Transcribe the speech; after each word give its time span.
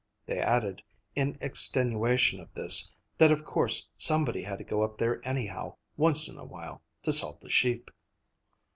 They 0.25 0.39
added, 0.39 0.81
in 1.13 1.37
extenuation 1.41 2.39
of 2.39 2.51
this, 2.55 2.91
that 3.19 3.31
of 3.31 3.45
course 3.45 3.87
somebody 3.95 4.41
had 4.41 4.57
to 4.57 4.63
go 4.63 4.81
up 4.81 4.97
there 4.97 5.21
anyhow, 5.23 5.75
once 5.95 6.27
in 6.27 6.37
a 6.39 6.43
while, 6.43 6.81
to 7.03 7.11
salt 7.11 7.39
the 7.39 7.51
sheep. 7.51 7.91